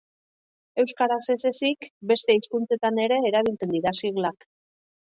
Euskaraz 0.83 1.19
ez 1.35 1.51
ezik, 1.51 1.89
beste 2.13 2.39
hizkuntzetan 2.39 3.05
ere 3.07 3.21
erabiltzen 3.33 3.79
dira 3.79 3.97
siglak. 4.03 4.53